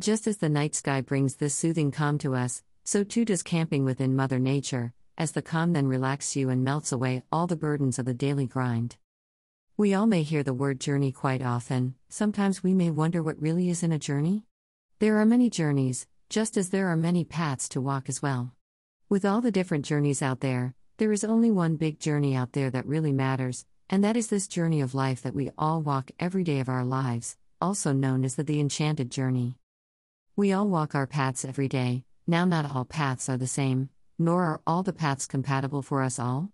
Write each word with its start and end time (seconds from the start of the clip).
Just 0.00 0.26
as 0.26 0.38
the 0.38 0.48
night 0.48 0.74
sky 0.74 1.02
brings 1.02 1.36
this 1.36 1.54
soothing 1.54 1.90
calm 1.90 2.16
to 2.20 2.34
us, 2.34 2.62
so 2.84 3.04
too 3.04 3.26
does 3.26 3.42
camping 3.42 3.84
within 3.84 4.16
Mother 4.16 4.38
Nature, 4.38 4.94
as 5.18 5.32
the 5.32 5.42
calm 5.42 5.74
then 5.74 5.88
relaxes 5.88 6.36
you 6.36 6.48
and 6.48 6.64
melts 6.64 6.90
away 6.90 7.22
all 7.30 7.46
the 7.46 7.54
burdens 7.54 7.98
of 7.98 8.06
the 8.06 8.14
daily 8.14 8.46
grind. 8.46 8.96
We 9.76 9.92
all 9.92 10.06
may 10.06 10.22
hear 10.22 10.42
the 10.42 10.54
word 10.54 10.80
journey 10.80 11.12
quite 11.12 11.42
often, 11.42 11.96
sometimes 12.08 12.62
we 12.62 12.72
may 12.72 12.88
wonder 12.88 13.22
what 13.22 13.42
really 13.42 13.68
is 13.68 13.82
in 13.82 13.92
a 13.92 13.98
journey. 13.98 14.46
There 15.00 15.18
are 15.18 15.26
many 15.26 15.50
journeys, 15.50 16.06
just 16.30 16.56
as 16.56 16.70
there 16.70 16.88
are 16.88 16.96
many 16.96 17.22
paths 17.22 17.68
to 17.68 17.80
walk 17.82 18.08
as 18.08 18.22
well. 18.22 18.54
With 19.10 19.26
all 19.26 19.42
the 19.42 19.52
different 19.52 19.84
journeys 19.84 20.22
out 20.22 20.40
there, 20.40 20.72
there 20.96 21.12
is 21.12 21.24
only 21.24 21.50
one 21.50 21.76
big 21.76 22.00
journey 22.00 22.34
out 22.34 22.52
there 22.52 22.70
that 22.70 22.86
really 22.86 23.12
matters, 23.12 23.66
and 23.90 24.02
that 24.02 24.16
is 24.16 24.28
this 24.28 24.48
journey 24.48 24.80
of 24.80 24.94
life 24.94 25.20
that 25.20 25.34
we 25.34 25.50
all 25.58 25.82
walk 25.82 26.10
every 26.18 26.42
day 26.42 26.58
of 26.58 26.70
our 26.70 26.86
lives, 26.86 27.36
also 27.60 27.92
known 27.92 28.24
as 28.24 28.36
the, 28.36 28.44
the 28.44 28.60
Enchanted 28.60 29.10
Journey. 29.10 29.58
We 30.40 30.54
all 30.54 30.68
walk 30.68 30.94
our 30.94 31.06
paths 31.06 31.44
every 31.44 31.68
day, 31.68 32.04
now 32.26 32.46
not 32.46 32.74
all 32.74 32.86
paths 32.86 33.28
are 33.28 33.36
the 33.36 33.46
same, 33.46 33.90
nor 34.18 34.44
are 34.44 34.62
all 34.66 34.82
the 34.82 34.94
paths 34.94 35.26
compatible 35.26 35.82
for 35.82 36.00
us 36.00 36.18
all. 36.18 36.48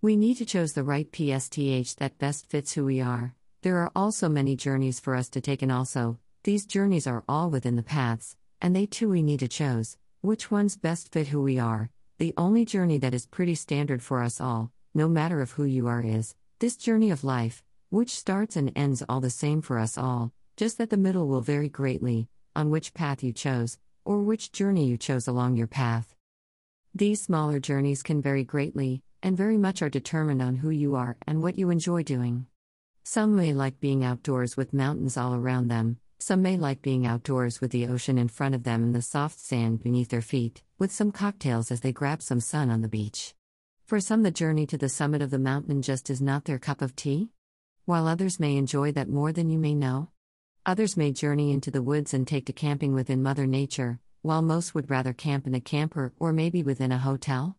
We 0.00 0.16
need 0.16 0.38
to 0.38 0.46
choose 0.46 0.72
the 0.72 0.82
right 0.82 1.12
PSTH 1.12 1.96
that 1.96 2.16
best 2.16 2.48
fits 2.48 2.72
who 2.72 2.86
we 2.86 3.02
are. 3.02 3.34
There 3.60 3.76
are 3.76 3.92
also 3.94 4.30
many 4.30 4.56
journeys 4.56 4.98
for 4.98 5.14
us 5.14 5.28
to 5.28 5.42
take, 5.42 5.60
and 5.60 5.70
also, 5.70 6.18
these 6.44 6.64
journeys 6.64 7.06
are 7.06 7.24
all 7.28 7.50
within 7.50 7.76
the 7.76 7.82
paths, 7.82 8.36
and 8.62 8.74
they 8.74 8.86
too 8.86 9.10
we 9.10 9.22
need 9.22 9.40
to 9.40 9.48
choose 9.48 9.98
which 10.22 10.50
ones 10.50 10.78
best 10.78 11.12
fit 11.12 11.26
who 11.26 11.42
we 11.42 11.58
are. 11.58 11.90
The 12.16 12.32
only 12.38 12.64
journey 12.64 12.96
that 13.00 13.12
is 13.12 13.26
pretty 13.26 13.54
standard 13.54 14.02
for 14.02 14.22
us 14.22 14.40
all, 14.40 14.72
no 14.94 15.08
matter 15.08 15.42
of 15.42 15.50
who 15.50 15.64
you 15.64 15.88
are, 15.88 16.00
is 16.00 16.34
this 16.60 16.78
journey 16.78 17.10
of 17.10 17.22
life, 17.22 17.62
which 17.90 18.16
starts 18.16 18.56
and 18.56 18.72
ends 18.74 19.02
all 19.06 19.20
the 19.20 19.28
same 19.28 19.60
for 19.60 19.78
us 19.78 19.98
all, 19.98 20.32
just 20.56 20.78
that 20.78 20.88
the 20.88 20.96
middle 20.96 21.28
will 21.28 21.42
vary 21.42 21.68
greatly 21.68 22.30
on 22.56 22.70
which 22.70 22.94
path 22.94 23.22
you 23.22 23.32
chose, 23.32 23.78
or 24.04 24.22
which 24.22 24.50
journey 24.50 24.86
you 24.86 24.96
chose 24.96 25.28
along 25.28 25.56
your 25.56 25.66
path. 25.66 26.16
These 26.94 27.22
smaller 27.22 27.60
journeys 27.60 28.02
can 28.02 28.22
vary 28.22 28.42
greatly, 28.42 29.02
and 29.22 29.36
very 29.36 29.58
much 29.58 29.82
are 29.82 29.90
determined 29.90 30.40
on 30.40 30.56
who 30.56 30.70
you 30.70 30.96
are 30.96 31.16
and 31.26 31.42
what 31.42 31.58
you 31.58 31.70
enjoy 31.70 32.02
doing. 32.02 32.46
Some 33.04 33.36
may 33.36 33.52
like 33.52 33.78
being 33.78 34.02
outdoors 34.02 34.56
with 34.56 34.72
mountains 34.72 35.16
all 35.16 35.34
around 35.34 35.68
them, 35.68 35.98
some 36.18 36.40
may 36.40 36.56
like 36.56 36.80
being 36.80 37.06
outdoors 37.06 37.60
with 37.60 37.72
the 37.72 37.86
ocean 37.86 38.16
in 38.16 38.28
front 38.28 38.54
of 38.54 38.64
them 38.64 38.82
and 38.82 38.94
the 38.94 39.02
soft 39.02 39.38
sand 39.38 39.82
beneath 39.82 40.08
their 40.08 40.22
feet, 40.22 40.62
with 40.78 40.90
some 40.90 41.12
cocktails 41.12 41.70
as 41.70 41.82
they 41.82 41.92
grab 41.92 42.22
some 42.22 42.40
sun 42.40 42.70
on 42.70 42.80
the 42.80 42.88
beach. 42.88 43.34
For 43.84 44.00
some, 44.00 44.22
the 44.22 44.30
journey 44.30 44.66
to 44.66 44.78
the 44.78 44.88
summit 44.88 45.20
of 45.20 45.30
the 45.30 45.38
mountain 45.38 45.82
just 45.82 46.08
is 46.08 46.22
not 46.22 46.46
their 46.46 46.58
cup 46.58 46.80
of 46.80 46.96
tea, 46.96 47.30
while 47.84 48.08
others 48.08 48.40
may 48.40 48.56
enjoy 48.56 48.90
that 48.92 49.08
more 49.08 49.30
than 49.30 49.50
you 49.50 49.58
may 49.58 49.74
know. 49.74 50.08
Others 50.66 50.96
may 50.96 51.12
journey 51.12 51.52
into 51.52 51.70
the 51.70 51.80
woods 51.80 52.12
and 52.12 52.26
take 52.26 52.46
to 52.46 52.52
camping 52.52 52.92
within 52.92 53.22
Mother 53.22 53.46
Nature, 53.46 54.00
while 54.22 54.42
most 54.42 54.74
would 54.74 54.90
rather 54.90 55.12
camp 55.12 55.46
in 55.46 55.54
a 55.54 55.60
camper 55.60 56.12
or 56.18 56.32
maybe 56.32 56.64
within 56.64 56.90
a 56.90 56.98
hotel? 56.98 57.56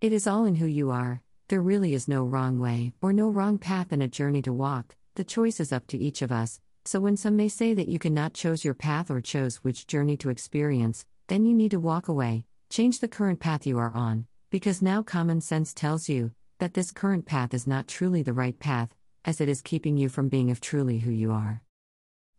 It 0.00 0.10
is 0.10 0.26
all 0.26 0.46
in 0.46 0.54
who 0.54 0.64
you 0.64 0.90
are. 0.90 1.20
There 1.48 1.60
really 1.60 1.92
is 1.92 2.08
no 2.08 2.24
wrong 2.24 2.58
way 2.58 2.94
or 3.02 3.12
no 3.12 3.28
wrong 3.28 3.58
path 3.58 3.92
in 3.92 4.00
a 4.00 4.08
journey 4.08 4.40
to 4.40 4.54
walk. 4.54 4.96
The 5.16 5.24
choice 5.24 5.60
is 5.60 5.70
up 5.70 5.86
to 5.88 5.98
each 5.98 6.22
of 6.22 6.32
us. 6.32 6.58
So 6.86 6.98
when 6.98 7.18
some 7.18 7.36
may 7.36 7.48
say 7.48 7.74
that 7.74 7.88
you 7.88 7.98
cannot 7.98 8.32
choose 8.32 8.64
your 8.64 8.72
path 8.72 9.10
or 9.10 9.20
chose 9.20 9.56
which 9.56 9.86
journey 9.86 10.16
to 10.16 10.30
experience, 10.30 11.04
then 11.26 11.44
you 11.44 11.52
need 11.52 11.72
to 11.72 11.78
walk 11.78 12.08
away, 12.08 12.46
change 12.70 13.00
the 13.00 13.06
current 13.08 13.38
path 13.38 13.66
you 13.66 13.76
are 13.76 13.92
on, 13.94 14.24
because 14.48 14.80
now 14.80 15.02
common 15.02 15.42
sense 15.42 15.74
tells 15.74 16.08
you 16.08 16.30
that 16.58 16.72
this 16.72 16.90
current 16.90 17.26
path 17.26 17.52
is 17.52 17.66
not 17.66 17.86
truly 17.86 18.22
the 18.22 18.32
right 18.32 18.58
path, 18.58 18.94
as 19.26 19.42
it 19.42 19.48
is 19.50 19.60
keeping 19.60 19.98
you 19.98 20.08
from 20.08 20.30
being 20.30 20.50
of 20.50 20.62
truly 20.62 21.00
who 21.00 21.10
you 21.10 21.32
are. 21.32 21.60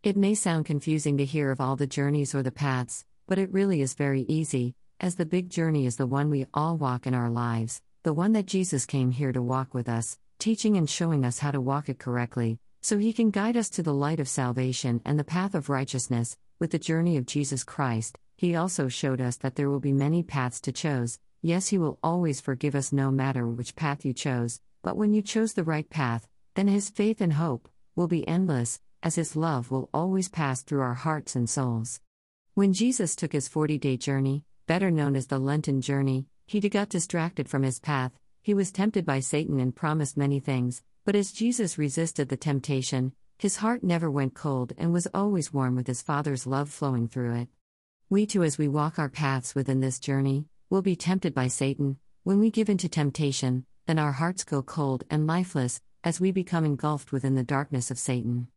It 0.07 0.15
may 0.15 0.35
sound 0.35 0.65
confusing 0.65 1.17
to 1.17 1.25
hear 1.25 1.51
of 1.51 1.59
all 1.59 1.75
the 1.75 1.85
journeys 1.85 2.33
or 2.33 2.41
the 2.41 2.49
paths, 2.49 3.03
but 3.27 3.37
it 3.37 3.51
really 3.51 3.81
is 3.81 3.93
very 3.93 4.21
easy, 4.21 4.73
as 5.01 5.15
the 5.15 5.25
big 5.25 5.49
journey 5.49 5.85
is 5.85 5.97
the 5.97 6.07
one 6.07 6.29
we 6.29 6.45
all 6.53 6.77
walk 6.77 7.05
in 7.05 7.13
our 7.13 7.29
lives, 7.29 7.81
the 8.03 8.13
one 8.13 8.31
that 8.31 8.45
Jesus 8.45 8.85
came 8.85 9.11
here 9.11 9.33
to 9.33 9.41
walk 9.41 9.73
with 9.73 9.89
us, 9.89 10.17
teaching 10.39 10.77
and 10.77 10.89
showing 10.89 11.25
us 11.25 11.39
how 11.39 11.51
to 11.51 11.59
walk 11.59 11.89
it 11.89 11.99
correctly, 11.99 12.57
so 12.81 12.97
he 12.97 13.11
can 13.11 13.31
guide 13.31 13.57
us 13.57 13.69
to 13.71 13.83
the 13.83 13.93
light 13.93 14.21
of 14.21 14.29
salvation 14.29 15.01
and 15.03 15.19
the 15.19 15.25
path 15.25 15.53
of 15.53 15.67
righteousness. 15.67 16.37
With 16.57 16.71
the 16.71 16.79
journey 16.79 17.17
of 17.17 17.25
Jesus 17.25 17.65
Christ, 17.65 18.17
he 18.37 18.55
also 18.55 18.87
showed 18.87 19.19
us 19.19 19.35
that 19.35 19.55
there 19.55 19.69
will 19.69 19.81
be 19.81 19.91
many 19.91 20.23
paths 20.23 20.61
to 20.61 20.71
choose. 20.71 21.19
Yes, 21.41 21.67
he 21.67 21.77
will 21.77 21.99
always 22.01 22.39
forgive 22.39 22.75
us 22.75 22.93
no 22.93 23.11
matter 23.11 23.45
which 23.45 23.75
path 23.75 24.05
you 24.05 24.13
chose, 24.13 24.61
but 24.83 24.95
when 24.95 25.13
you 25.13 25.21
chose 25.21 25.51
the 25.51 25.65
right 25.65 25.89
path, 25.89 26.29
then 26.55 26.69
his 26.69 26.89
faith 26.89 27.19
and 27.19 27.33
hope 27.33 27.67
will 27.97 28.07
be 28.07 28.25
endless, 28.25 28.79
as 29.07 29.15
his 29.15 29.37
love 29.37 29.71
will 29.71 29.89
always 29.93 30.27
pass 30.27 30.61
through 30.61 30.81
our 30.81 30.93
hearts 30.93 31.33
and 31.33 31.49
souls. 31.49 32.01
When 32.55 32.73
Jesus 32.73 33.15
took 33.15 33.31
his 33.31 33.47
40 33.47 33.77
day 33.77 33.95
journey, 33.95 34.43
better 34.65 34.91
known 34.91 35.15
as 35.15 35.27
the 35.27 35.39
Lenten 35.39 35.79
journey, 35.79 36.25
he 36.45 36.59
got 36.67 36.89
distracted 36.89 37.47
from 37.47 37.63
his 37.63 37.79
path, 37.79 38.11
he 38.41 38.53
was 38.53 38.69
tempted 38.69 39.05
by 39.05 39.21
Satan 39.21 39.61
and 39.61 39.73
promised 39.73 40.17
many 40.17 40.41
things, 40.41 40.83
but 41.05 41.15
as 41.15 41.31
Jesus 41.31 41.77
resisted 41.77 42.27
the 42.27 42.35
temptation, 42.35 43.13
his 43.39 43.55
heart 43.55 43.81
never 43.81 44.11
went 44.11 44.33
cold 44.33 44.73
and 44.77 44.91
was 44.91 45.07
always 45.13 45.53
warm 45.53 45.77
with 45.77 45.87
his 45.87 46.01
Father's 46.01 46.45
love 46.45 46.69
flowing 46.69 47.07
through 47.07 47.35
it. 47.35 47.47
We 48.09 48.25
too, 48.25 48.43
as 48.43 48.57
we 48.57 48.67
walk 48.67 48.99
our 48.99 49.07
paths 49.07 49.55
within 49.55 49.79
this 49.79 49.99
journey, 49.99 50.47
will 50.69 50.81
be 50.81 50.97
tempted 50.97 51.33
by 51.33 51.47
Satan. 51.47 51.95
When 52.23 52.39
we 52.39 52.51
give 52.51 52.67
in 52.67 52.77
to 52.79 52.89
temptation, 52.89 53.65
then 53.85 53.99
our 53.99 54.11
hearts 54.11 54.43
go 54.43 54.61
cold 54.61 55.05
and 55.09 55.25
lifeless, 55.27 55.79
as 56.03 56.19
we 56.19 56.31
become 56.33 56.65
engulfed 56.65 57.13
within 57.13 57.35
the 57.35 57.43
darkness 57.43 57.89
of 57.89 57.97
Satan. 57.97 58.49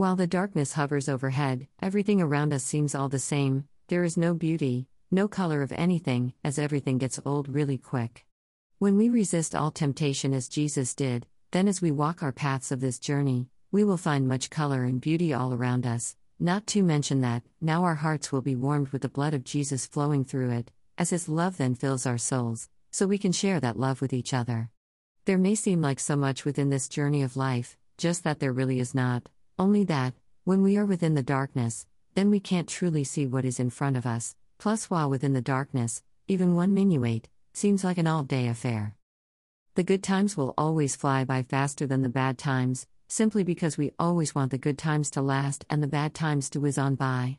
While 0.00 0.16
the 0.16 0.26
darkness 0.26 0.72
hovers 0.72 1.10
overhead, 1.10 1.66
everything 1.82 2.22
around 2.22 2.54
us 2.54 2.64
seems 2.64 2.94
all 2.94 3.10
the 3.10 3.18
same, 3.18 3.68
there 3.88 4.02
is 4.02 4.16
no 4.16 4.32
beauty, 4.32 4.86
no 5.10 5.28
color 5.28 5.60
of 5.60 5.72
anything, 5.72 6.32
as 6.42 6.58
everything 6.58 6.96
gets 6.96 7.20
old 7.26 7.50
really 7.50 7.76
quick. 7.76 8.24
When 8.78 8.96
we 8.96 9.10
resist 9.10 9.54
all 9.54 9.70
temptation 9.70 10.32
as 10.32 10.48
Jesus 10.48 10.94
did, 10.94 11.26
then 11.50 11.68
as 11.68 11.82
we 11.82 11.90
walk 11.90 12.22
our 12.22 12.32
paths 12.32 12.72
of 12.72 12.80
this 12.80 12.98
journey, 12.98 13.50
we 13.70 13.84
will 13.84 13.98
find 13.98 14.26
much 14.26 14.48
color 14.48 14.84
and 14.84 15.02
beauty 15.02 15.34
all 15.34 15.52
around 15.52 15.86
us. 15.86 16.16
Not 16.38 16.66
to 16.68 16.82
mention 16.82 17.20
that, 17.20 17.42
now 17.60 17.84
our 17.84 17.96
hearts 17.96 18.32
will 18.32 18.40
be 18.40 18.56
warmed 18.56 18.88
with 18.88 19.02
the 19.02 19.10
blood 19.10 19.34
of 19.34 19.44
Jesus 19.44 19.84
flowing 19.84 20.24
through 20.24 20.52
it, 20.52 20.70
as 20.96 21.10
His 21.10 21.28
love 21.28 21.58
then 21.58 21.74
fills 21.74 22.06
our 22.06 22.16
souls, 22.16 22.70
so 22.90 23.06
we 23.06 23.18
can 23.18 23.32
share 23.32 23.60
that 23.60 23.78
love 23.78 24.00
with 24.00 24.14
each 24.14 24.32
other. 24.32 24.70
There 25.26 25.36
may 25.36 25.54
seem 25.54 25.82
like 25.82 26.00
so 26.00 26.16
much 26.16 26.46
within 26.46 26.70
this 26.70 26.88
journey 26.88 27.22
of 27.22 27.36
life, 27.36 27.76
just 27.98 28.24
that 28.24 28.40
there 28.40 28.54
really 28.54 28.80
is 28.80 28.94
not. 28.94 29.28
Only 29.60 29.84
that, 29.84 30.14
when 30.44 30.62
we 30.62 30.78
are 30.78 30.86
within 30.86 31.14
the 31.14 31.22
darkness, 31.22 31.84
then 32.14 32.30
we 32.30 32.40
can't 32.40 32.66
truly 32.66 33.04
see 33.04 33.26
what 33.26 33.44
is 33.44 33.60
in 33.60 33.68
front 33.68 33.94
of 33.94 34.06
us. 34.06 34.34
Plus, 34.56 34.88
while 34.88 35.10
within 35.10 35.34
the 35.34 35.42
darkness, 35.42 36.02
even 36.26 36.54
one 36.54 36.72
minuet 36.72 37.28
seems 37.52 37.84
like 37.84 37.98
an 37.98 38.06
all 38.06 38.22
day 38.22 38.48
affair. 38.48 38.96
The 39.74 39.82
good 39.84 40.02
times 40.02 40.34
will 40.34 40.54
always 40.56 40.96
fly 40.96 41.24
by 41.24 41.42
faster 41.42 41.86
than 41.86 42.00
the 42.00 42.08
bad 42.08 42.38
times, 42.38 42.86
simply 43.06 43.44
because 43.44 43.76
we 43.76 43.92
always 43.98 44.34
want 44.34 44.50
the 44.50 44.56
good 44.56 44.78
times 44.78 45.10
to 45.10 45.20
last 45.20 45.66
and 45.68 45.82
the 45.82 45.94
bad 45.98 46.14
times 46.14 46.48
to 46.50 46.60
whiz 46.60 46.78
on 46.78 46.94
by. 46.94 47.36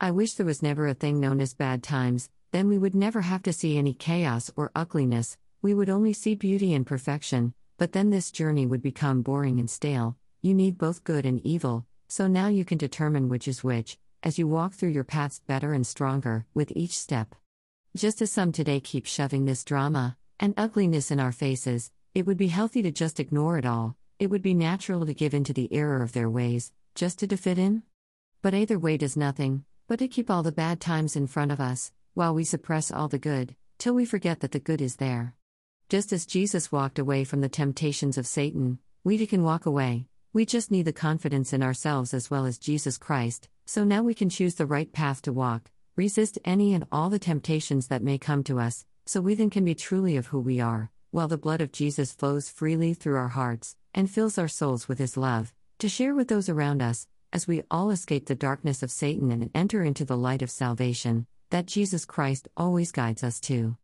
I 0.00 0.12
wish 0.12 0.34
there 0.34 0.46
was 0.46 0.62
never 0.62 0.86
a 0.86 0.94
thing 0.94 1.18
known 1.18 1.40
as 1.40 1.52
bad 1.52 1.82
times, 1.82 2.30
then 2.52 2.68
we 2.68 2.78
would 2.78 2.94
never 2.94 3.22
have 3.22 3.42
to 3.42 3.52
see 3.52 3.76
any 3.76 3.92
chaos 3.92 4.52
or 4.54 4.70
ugliness, 4.76 5.36
we 5.62 5.74
would 5.74 5.90
only 5.90 6.12
see 6.12 6.36
beauty 6.36 6.74
and 6.74 6.86
perfection, 6.86 7.54
but 7.76 7.90
then 7.90 8.10
this 8.10 8.30
journey 8.30 8.66
would 8.66 8.82
become 8.82 9.22
boring 9.22 9.58
and 9.58 9.68
stale, 9.68 10.16
you 10.46 10.54
need 10.54 10.78
both 10.78 11.02
good 11.02 11.26
and 11.26 11.44
evil, 11.44 11.84
so 12.06 12.28
now 12.28 12.46
you 12.46 12.64
can 12.64 12.78
determine 12.78 13.28
which 13.28 13.48
is 13.48 13.64
which, 13.64 13.98
as 14.22 14.38
you 14.38 14.46
walk 14.46 14.72
through 14.72 14.90
your 14.90 15.02
paths 15.02 15.40
better 15.40 15.72
and 15.72 15.84
stronger 15.84 16.46
with 16.54 16.72
each 16.76 16.96
step. 16.96 17.34
Just 17.96 18.22
as 18.22 18.30
some 18.30 18.52
today 18.52 18.78
keep 18.78 19.06
shoving 19.06 19.44
this 19.44 19.64
drama 19.64 20.16
and 20.38 20.54
ugliness 20.56 21.10
in 21.10 21.18
our 21.18 21.32
faces, 21.32 21.90
it 22.14 22.26
would 22.26 22.36
be 22.36 22.46
healthy 22.46 22.80
to 22.82 22.92
just 22.92 23.18
ignore 23.18 23.58
it 23.58 23.66
all, 23.66 23.96
it 24.20 24.28
would 24.28 24.40
be 24.40 24.54
natural 24.54 25.04
to 25.04 25.14
give 25.14 25.34
in 25.34 25.42
to 25.42 25.52
the 25.52 25.72
error 25.72 26.00
of 26.00 26.12
their 26.12 26.30
ways, 26.30 26.72
just 26.94 27.18
to 27.18 27.36
fit 27.36 27.58
in. 27.58 27.82
But 28.40 28.54
either 28.54 28.78
way 28.78 28.96
does 28.96 29.16
nothing, 29.16 29.64
but 29.88 29.98
to 29.98 30.06
keep 30.06 30.30
all 30.30 30.44
the 30.44 30.52
bad 30.52 30.80
times 30.80 31.16
in 31.16 31.26
front 31.26 31.50
of 31.50 31.60
us, 31.60 31.90
while 32.14 32.32
we 32.32 32.44
suppress 32.44 32.92
all 32.92 33.08
the 33.08 33.18
good, 33.18 33.56
till 33.78 33.94
we 33.94 34.04
forget 34.04 34.40
that 34.40 34.52
the 34.52 34.60
good 34.60 34.80
is 34.80 34.96
there. 34.96 35.34
Just 35.88 36.12
as 36.12 36.24
Jesus 36.24 36.70
walked 36.70 37.00
away 37.00 37.24
from 37.24 37.40
the 37.40 37.48
temptations 37.48 38.16
of 38.16 38.28
Satan, 38.28 38.78
we 39.02 39.18
too 39.18 39.26
can 39.26 39.42
walk 39.42 39.66
away, 39.66 40.06
we 40.36 40.44
just 40.44 40.70
need 40.70 40.82
the 40.82 40.92
confidence 40.92 41.54
in 41.54 41.62
ourselves 41.62 42.12
as 42.12 42.30
well 42.30 42.44
as 42.44 42.58
Jesus 42.58 42.98
Christ, 42.98 43.48
so 43.64 43.84
now 43.84 44.02
we 44.02 44.12
can 44.12 44.28
choose 44.28 44.56
the 44.56 44.66
right 44.66 44.92
path 44.92 45.22
to 45.22 45.32
walk, 45.32 45.70
resist 45.96 46.38
any 46.44 46.74
and 46.74 46.84
all 46.92 47.08
the 47.08 47.18
temptations 47.18 47.86
that 47.86 48.02
may 48.02 48.18
come 48.18 48.44
to 48.44 48.60
us, 48.60 48.84
so 49.06 49.22
we 49.22 49.34
then 49.34 49.48
can 49.48 49.64
be 49.64 49.74
truly 49.74 50.14
of 50.14 50.26
who 50.26 50.38
we 50.38 50.60
are, 50.60 50.90
while 51.10 51.26
the 51.26 51.38
blood 51.38 51.62
of 51.62 51.72
Jesus 51.72 52.12
flows 52.12 52.50
freely 52.50 52.92
through 52.92 53.16
our 53.16 53.28
hearts 53.28 53.76
and 53.94 54.10
fills 54.10 54.36
our 54.36 54.46
souls 54.46 54.88
with 54.88 54.98
his 54.98 55.16
love, 55.16 55.54
to 55.78 55.88
share 55.88 56.14
with 56.14 56.28
those 56.28 56.50
around 56.50 56.82
us, 56.82 57.06
as 57.32 57.48
we 57.48 57.62
all 57.70 57.88
escape 57.88 58.26
the 58.26 58.34
darkness 58.34 58.82
of 58.82 58.90
Satan 58.90 59.30
and 59.30 59.50
enter 59.54 59.82
into 59.82 60.04
the 60.04 60.18
light 60.18 60.42
of 60.42 60.50
salvation, 60.50 61.26
that 61.48 61.64
Jesus 61.64 62.04
Christ 62.04 62.46
always 62.58 62.92
guides 62.92 63.24
us 63.24 63.40
to. 63.40 63.78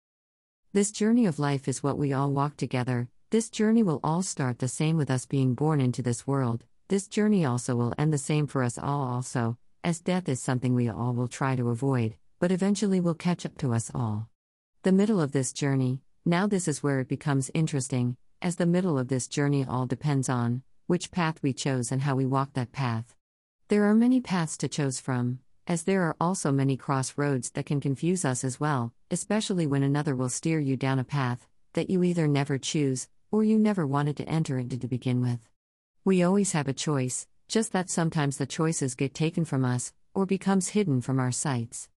This 0.74 0.90
journey 0.90 1.24
of 1.24 1.38
life 1.38 1.66
is 1.66 1.82
what 1.82 1.96
we 1.96 2.12
all 2.12 2.30
walk 2.30 2.58
together, 2.58 3.08
this 3.32 3.48
journey 3.48 3.82
will 3.82 3.98
all 4.04 4.20
start 4.20 4.58
the 4.58 4.68
same 4.68 4.98
with 4.98 5.10
us 5.10 5.24
being 5.24 5.54
born 5.54 5.80
into 5.80 6.02
this 6.02 6.26
world. 6.26 6.64
This 6.88 7.08
journey 7.08 7.46
also 7.46 7.74
will 7.74 7.94
end 7.96 8.12
the 8.12 8.18
same 8.18 8.46
for 8.46 8.62
us 8.62 8.76
all, 8.76 9.08
also, 9.08 9.56
as 9.82 10.02
death 10.02 10.28
is 10.28 10.38
something 10.38 10.74
we 10.74 10.90
all 10.90 11.14
will 11.14 11.28
try 11.28 11.56
to 11.56 11.70
avoid, 11.70 12.16
but 12.40 12.52
eventually 12.52 13.00
will 13.00 13.14
catch 13.14 13.46
up 13.46 13.56
to 13.56 13.72
us 13.72 13.90
all. 13.94 14.28
The 14.82 14.92
middle 14.92 15.18
of 15.18 15.32
this 15.32 15.50
journey, 15.50 16.02
now 16.26 16.46
this 16.46 16.68
is 16.68 16.82
where 16.82 17.00
it 17.00 17.08
becomes 17.08 17.50
interesting, 17.54 18.18
as 18.42 18.56
the 18.56 18.66
middle 18.66 18.98
of 18.98 19.08
this 19.08 19.26
journey 19.28 19.64
all 19.66 19.86
depends 19.86 20.28
on 20.28 20.62
which 20.86 21.10
path 21.10 21.42
we 21.42 21.54
chose 21.54 21.90
and 21.90 22.02
how 22.02 22.14
we 22.14 22.26
walk 22.26 22.52
that 22.52 22.70
path. 22.70 23.14
There 23.68 23.84
are 23.84 23.94
many 23.94 24.20
paths 24.20 24.58
to 24.58 24.68
choose 24.68 25.00
from, 25.00 25.38
as 25.66 25.84
there 25.84 26.02
are 26.02 26.16
also 26.20 26.52
many 26.52 26.76
crossroads 26.76 27.52
that 27.52 27.64
can 27.64 27.80
confuse 27.80 28.26
us 28.26 28.44
as 28.44 28.60
well, 28.60 28.92
especially 29.10 29.66
when 29.66 29.82
another 29.82 30.14
will 30.14 30.28
steer 30.28 30.60
you 30.60 30.76
down 30.76 30.98
a 30.98 31.04
path 31.04 31.48
that 31.72 31.88
you 31.88 32.04
either 32.04 32.28
never 32.28 32.58
choose 32.58 33.08
or 33.32 33.42
you 33.42 33.58
never 33.58 33.84
wanted 33.86 34.16
to 34.18 34.28
enter 34.28 34.58
into 34.58 34.78
to 34.78 34.86
begin 34.86 35.22
with. 35.22 35.40
We 36.04 36.22
always 36.22 36.52
have 36.52 36.68
a 36.68 36.72
choice, 36.72 37.26
just 37.48 37.72
that 37.72 37.90
sometimes 37.90 38.36
the 38.36 38.46
choices 38.46 38.94
get 38.94 39.14
taken 39.14 39.44
from 39.44 39.64
us 39.64 39.92
or 40.14 40.26
becomes 40.26 40.68
hidden 40.68 41.00
from 41.00 41.18
our 41.18 41.32
sights. 41.32 41.88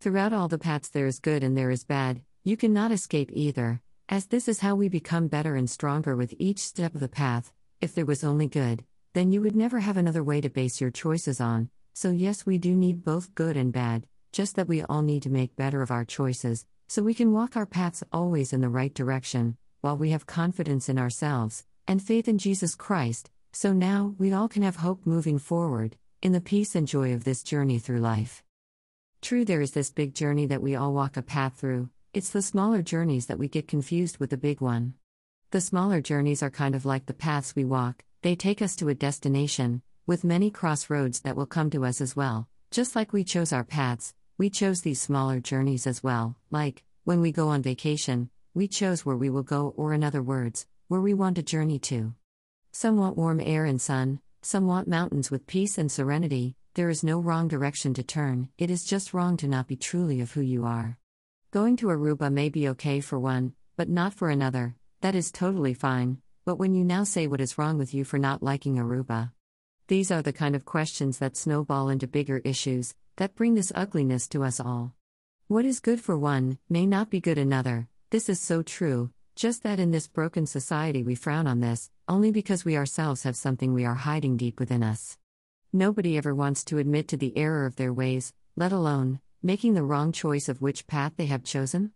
Throughout 0.00 0.32
all 0.32 0.48
the 0.48 0.58
paths 0.58 0.88
there 0.88 1.06
is 1.06 1.20
good 1.20 1.44
and 1.44 1.56
there 1.56 1.70
is 1.70 1.84
bad, 1.84 2.22
you 2.42 2.56
cannot 2.56 2.90
escape 2.90 3.30
either, 3.34 3.82
as 4.08 4.26
this 4.26 4.48
is 4.48 4.60
how 4.60 4.74
we 4.74 4.88
become 4.88 5.28
better 5.28 5.54
and 5.54 5.68
stronger 5.68 6.16
with 6.16 6.34
each 6.38 6.58
step 6.58 6.94
of 6.94 7.00
the 7.00 7.08
path. 7.08 7.52
If 7.80 7.94
there 7.94 8.06
was 8.06 8.24
only 8.24 8.46
good, 8.48 8.84
then 9.12 9.30
you 9.30 9.42
would 9.42 9.54
never 9.54 9.80
have 9.80 9.98
another 9.98 10.24
way 10.24 10.40
to 10.40 10.48
base 10.48 10.80
your 10.80 10.90
choices 10.90 11.40
on. 11.40 11.68
So, 11.92 12.10
yes, 12.10 12.46
we 12.46 12.56
do 12.56 12.74
need 12.74 13.04
both 13.04 13.34
good 13.34 13.56
and 13.56 13.72
bad, 13.72 14.06
just 14.32 14.56
that 14.56 14.68
we 14.68 14.82
all 14.82 15.02
need 15.02 15.24
to 15.24 15.30
make 15.30 15.56
better 15.56 15.82
of 15.82 15.90
our 15.90 16.04
choices, 16.04 16.64
so 16.88 17.02
we 17.02 17.12
can 17.12 17.32
walk 17.32 17.56
our 17.56 17.66
paths 17.66 18.02
always 18.12 18.52
in 18.52 18.62
the 18.62 18.68
right 18.68 18.94
direction, 18.94 19.58
while 19.88 19.96
we 19.96 20.10
have 20.10 20.26
confidence 20.26 20.90
in 20.90 20.98
ourselves 20.98 21.64
and 21.86 22.02
faith 22.02 22.28
in 22.28 22.36
Jesus 22.36 22.74
Christ, 22.74 23.30
so 23.52 23.72
now 23.72 24.14
we 24.18 24.34
all 24.34 24.46
can 24.46 24.62
have 24.62 24.76
hope 24.76 25.06
moving 25.06 25.38
forward, 25.38 25.96
in 26.20 26.32
the 26.32 26.42
peace 26.42 26.74
and 26.74 26.86
joy 26.86 27.14
of 27.14 27.24
this 27.24 27.42
journey 27.42 27.78
through 27.78 28.00
life. 28.00 28.44
True, 29.22 29.46
there 29.46 29.62
is 29.62 29.70
this 29.70 29.90
big 29.90 30.14
journey 30.14 30.44
that 30.44 30.60
we 30.60 30.76
all 30.76 30.92
walk 30.92 31.16
a 31.16 31.22
path 31.22 31.54
through, 31.56 31.88
it's 32.12 32.28
the 32.28 32.42
smaller 32.42 32.82
journeys 32.82 33.24
that 33.28 33.38
we 33.38 33.48
get 33.48 33.66
confused 33.66 34.18
with 34.18 34.28
the 34.28 34.36
big 34.36 34.60
one. 34.60 34.92
The 35.52 35.62
smaller 35.62 36.02
journeys 36.02 36.42
are 36.42 36.50
kind 36.50 36.74
of 36.74 36.84
like 36.84 37.06
the 37.06 37.14
paths 37.14 37.56
we 37.56 37.64
walk, 37.64 38.04
they 38.20 38.36
take 38.36 38.60
us 38.60 38.76
to 38.76 38.90
a 38.90 38.94
destination, 38.94 39.80
with 40.06 40.22
many 40.22 40.50
crossroads 40.50 41.20
that 41.20 41.34
will 41.34 41.46
come 41.46 41.70
to 41.70 41.86
us 41.86 42.02
as 42.02 42.14
well. 42.14 42.46
Just 42.70 42.94
like 42.94 43.14
we 43.14 43.24
chose 43.24 43.54
our 43.54 43.64
paths, 43.64 44.12
we 44.36 44.50
chose 44.50 44.82
these 44.82 45.00
smaller 45.00 45.40
journeys 45.40 45.86
as 45.86 46.02
well, 46.02 46.36
like, 46.50 46.84
when 47.04 47.22
we 47.22 47.32
go 47.32 47.48
on 47.48 47.62
vacation, 47.62 48.28
we 48.58 48.66
chose 48.66 49.06
where 49.06 49.16
we 49.16 49.30
will 49.30 49.44
go, 49.44 49.72
or 49.76 49.94
in 49.94 50.02
other 50.02 50.20
words, 50.20 50.66
where 50.88 51.00
we 51.00 51.14
want 51.14 51.36
to 51.36 51.42
journey 51.44 51.78
to. 51.78 52.12
Some 52.72 52.96
want 52.96 53.16
warm 53.16 53.40
air 53.40 53.64
and 53.64 53.80
sun, 53.80 54.18
some 54.42 54.66
want 54.66 54.88
mountains 54.88 55.30
with 55.30 55.46
peace 55.46 55.78
and 55.78 55.92
serenity. 55.92 56.56
There 56.74 56.88
is 56.88 57.04
no 57.04 57.20
wrong 57.20 57.46
direction 57.46 57.94
to 57.94 58.02
turn, 58.02 58.48
it 58.58 58.68
is 58.68 58.82
just 58.82 59.14
wrong 59.14 59.36
to 59.36 59.46
not 59.46 59.68
be 59.68 59.76
truly 59.76 60.20
of 60.20 60.32
who 60.32 60.40
you 60.40 60.64
are. 60.64 60.98
Going 61.52 61.76
to 61.76 61.86
Aruba 61.86 62.32
may 62.32 62.48
be 62.48 62.68
okay 62.70 62.98
for 62.98 63.16
one, 63.16 63.52
but 63.76 63.88
not 63.88 64.12
for 64.12 64.28
another, 64.28 64.74
that 65.02 65.14
is 65.14 65.30
totally 65.30 65.72
fine, 65.72 66.18
but 66.44 66.56
when 66.56 66.74
you 66.74 66.84
now 66.84 67.04
say 67.04 67.28
what 67.28 67.40
is 67.40 67.58
wrong 67.58 67.78
with 67.78 67.94
you 67.94 68.04
for 68.04 68.18
not 68.18 68.42
liking 68.42 68.74
Aruba? 68.74 69.30
These 69.86 70.10
are 70.10 70.22
the 70.22 70.32
kind 70.32 70.56
of 70.56 70.64
questions 70.64 71.18
that 71.18 71.36
snowball 71.36 71.90
into 71.90 72.08
bigger 72.08 72.38
issues, 72.38 72.96
that 73.18 73.36
bring 73.36 73.54
this 73.54 73.70
ugliness 73.76 74.26
to 74.30 74.42
us 74.42 74.58
all. 74.58 74.94
What 75.46 75.64
is 75.64 75.78
good 75.78 76.00
for 76.00 76.18
one, 76.18 76.58
may 76.68 76.86
not 76.86 77.08
be 77.08 77.20
good 77.20 77.38
another, 77.38 77.86
this 78.10 78.30
is 78.30 78.40
so 78.40 78.62
true, 78.62 79.10
just 79.36 79.62
that 79.62 79.78
in 79.78 79.90
this 79.90 80.08
broken 80.08 80.46
society 80.46 81.02
we 81.02 81.14
frown 81.14 81.46
on 81.46 81.60
this, 81.60 81.90
only 82.08 82.30
because 82.30 82.64
we 82.64 82.74
ourselves 82.74 83.24
have 83.24 83.36
something 83.36 83.74
we 83.74 83.84
are 83.84 83.94
hiding 83.94 84.38
deep 84.38 84.58
within 84.58 84.82
us. 84.82 85.18
Nobody 85.74 86.16
ever 86.16 86.34
wants 86.34 86.64
to 86.64 86.78
admit 86.78 87.06
to 87.08 87.18
the 87.18 87.36
error 87.36 87.66
of 87.66 87.76
their 87.76 87.92
ways, 87.92 88.32
let 88.56 88.72
alone, 88.72 89.20
making 89.42 89.74
the 89.74 89.82
wrong 89.82 90.10
choice 90.10 90.48
of 90.48 90.62
which 90.62 90.86
path 90.86 91.12
they 91.18 91.26
have 91.26 91.44
chosen? 91.44 91.92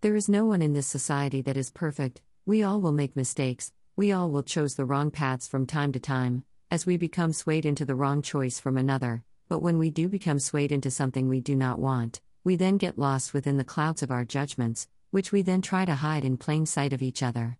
There 0.00 0.16
is 0.16 0.28
no 0.28 0.44
one 0.46 0.62
in 0.62 0.72
this 0.72 0.88
society 0.88 1.42
that 1.42 1.56
is 1.56 1.70
perfect, 1.70 2.22
we 2.44 2.64
all 2.64 2.80
will 2.80 2.90
make 2.90 3.14
mistakes, 3.14 3.72
we 3.94 4.10
all 4.10 4.32
will 4.32 4.42
choose 4.42 4.74
the 4.74 4.84
wrong 4.84 5.12
paths 5.12 5.46
from 5.46 5.64
time 5.64 5.92
to 5.92 6.00
time, 6.00 6.44
as 6.72 6.86
we 6.86 6.96
become 6.96 7.32
swayed 7.32 7.64
into 7.64 7.84
the 7.84 7.94
wrong 7.94 8.20
choice 8.20 8.58
from 8.58 8.76
another, 8.76 9.22
but 9.48 9.62
when 9.62 9.78
we 9.78 9.90
do 9.90 10.08
become 10.08 10.40
swayed 10.40 10.72
into 10.72 10.90
something 10.90 11.28
we 11.28 11.40
do 11.40 11.54
not 11.54 11.78
want, 11.78 12.20
we 12.42 12.56
then 12.56 12.78
get 12.78 12.98
lost 12.98 13.32
within 13.32 13.58
the 13.58 13.64
clouds 13.64 14.02
of 14.02 14.10
our 14.10 14.24
judgments, 14.24 14.88
which 15.12 15.30
we 15.30 15.42
then 15.42 15.60
try 15.60 15.84
to 15.84 15.94
hide 15.94 16.24
in 16.24 16.38
plain 16.38 16.64
sight 16.64 16.94
of 16.94 17.02
each 17.02 17.22
other. 17.22 17.58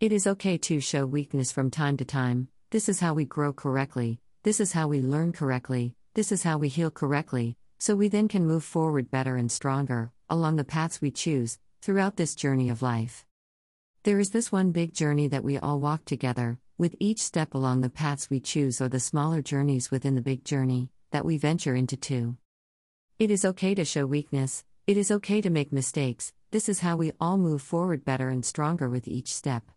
It 0.00 0.12
is 0.12 0.26
okay 0.26 0.58
to 0.58 0.80
show 0.80 1.06
weakness 1.06 1.50
from 1.50 1.70
time 1.70 1.96
to 1.96 2.04
time, 2.04 2.48
this 2.68 2.90
is 2.90 3.00
how 3.00 3.14
we 3.14 3.24
grow 3.24 3.54
correctly, 3.54 4.20
this 4.42 4.60
is 4.60 4.72
how 4.72 4.86
we 4.86 5.00
learn 5.00 5.32
correctly, 5.32 5.94
this 6.12 6.30
is 6.30 6.42
how 6.42 6.58
we 6.58 6.68
heal 6.68 6.90
correctly, 6.90 7.56
so 7.78 7.96
we 7.96 8.08
then 8.08 8.28
can 8.28 8.46
move 8.46 8.64
forward 8.64 9.10
better 9.10 9.36
and 9.36 9.50
stronger, 9.50 10.12
along 10.28 10.56
the 10.56 10.64
paths 10.64 11.00
we 11.00 11.10
choose, 11.10 11.58
throughout 11.80 12.16
this 12.16 12.34
journey 12.34 12.68
of 12.68 12.82
life. 12.82 13.24
There 14.02 14.20
is 14.20 14.30
this 14.30 14.52
one 14.52 14.70
big 14.70 14.92
journey 14.92 15.26
that 15.28 15.44
we 15.44 15.56
all 15.56 15.80
walk 15.80 16.04
together, 16.04 16.58
with 16.76 16.94
each 17.00 17.20
step 17.20 17.54
along 17.54 17.80
the 17.80 17.88
paths 17.88 18.28
we 18.28 18.40
choose 18.40 18.78
or 18.78 18.90
the 18.90 19.00
smaller 19.00 19.40
journeys 19.40 19.90
within 19.90 20.16
the 20.16 20.20
big 20.20 20.44
journey, 20.44 20.90
that 21.12 21.24
we 21.24 21.38
venture 21.38 21.74
into 21.74 21.96
too. 21.96 22.36
It 23.18 23.30
is 23.30 23.46
okay 23.46 23.74
to 23.74 23.86
show 23.86 24.04
weakness, 24.04 24.64
it 24.86 24.98
is 24.98 25.10
okay 25.10 25.40
to 25.40 25.50
make 25.50 25.72
mistakes, 25.72 26.32
this 26.52 26.68
is 26.68 26.80
how 26.80 26.96
we 26.96 27.12
all 27.20 27.38
move 27.38 27.62
forward 27.62 28.04
better 28.04 28.28
and 28.28 28.44
stronger 28.44 28.88
with 28.88 29.06
each 29.06 29.32
step. 29.32 29.70